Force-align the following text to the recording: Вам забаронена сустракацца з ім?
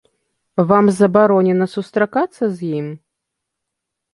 Вам 0.71 0.85
забаронена 0.99 1.67
сустракацца 1.75 2.43
з 2.57 2.73
ім? 2.79 2.87